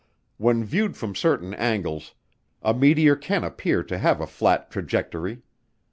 [0.37, 2.15] When viewed from certain angles,
[2.63, 5.43] a meteor can appear to have a flat trajectory.